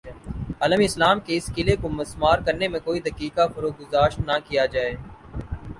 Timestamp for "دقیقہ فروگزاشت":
3.01-4.19